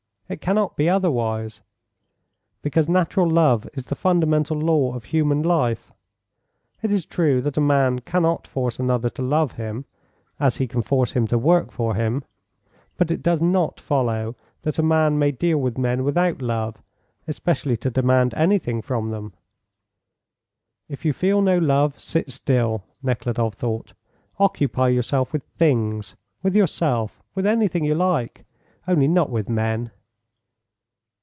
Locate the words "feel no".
21.11-21.57